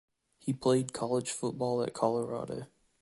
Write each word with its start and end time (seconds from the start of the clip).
He 0.39 0.51
played 0.51 0.93
college 0.93 1.29
football 1.29 1.83
at 1.83 1.93
Colorado. 1.93 2.65